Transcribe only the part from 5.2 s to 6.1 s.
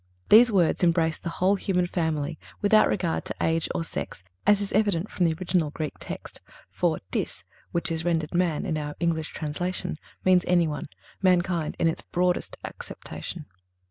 the original Greek